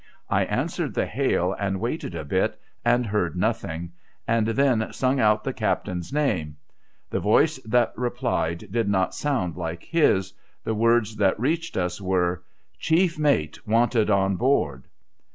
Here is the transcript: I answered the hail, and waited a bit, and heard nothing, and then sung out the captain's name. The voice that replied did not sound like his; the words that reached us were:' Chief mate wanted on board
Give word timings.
I 0.31 0.45
answered 0.45 0.95
the 0.95 1.05
hail, 1.05 1.55
and 1.59 1.79
waited 1.79 2.15
a 2.15 2.25
bit, 2.25 2.59
and 2.83 3.05
heard 3.05 3.35
nothing, 3.37 3.91
and 4.27 4.47
then 4.47 4.91
sung 4.93 5.19
out 5.19 5.43
the 5.43 5.53
captain's 5.53 6.11
name. 6.11 6.57
The 7.11 7.19
voice 7.19 7.57
that 7.65 7.93
replied 7.95 8.69
did 8.71 8.89
not 8.89 9.13
sound 9.13 9.57
like 9.57 9.83
his; 9.83 10.33
the 10.63 10.73
words 10.73 11.17
that 11.17 11.39
reached 11.39 11.77
us 11.77 12.01
were:' 12.01 12.41
Chief 12.79 13.19
mate 13.19 13.59
wanted 13.67 14.09
on 14.09 14.37
board 14.37 14.87